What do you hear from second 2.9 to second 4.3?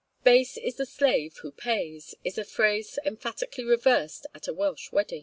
emphatically reversed